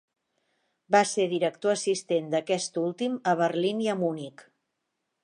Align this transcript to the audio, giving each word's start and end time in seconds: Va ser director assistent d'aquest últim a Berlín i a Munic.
Va 0.95 1.01
ser 1.09 1.27
director 1.33 1.73
assistent 1.73 2.31
d'aquest 2.31 2.81
últim 2.85 3.21
a 3.33 3.37
Berlín 3.43 3.85
i 3.89 3.91
a 3.95 3.97
Munic. 4.01 4.47